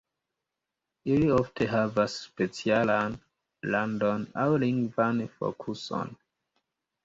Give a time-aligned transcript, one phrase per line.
[1.15, 3.19] Ili ofte havas specialan
[3.77, 6.15] landon, aŭ lingvan fokuson.